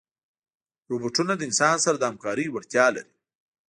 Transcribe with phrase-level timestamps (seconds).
[0.89, 3.13] روبوټونه د انسان سره د همکارۍ وړتیا لري.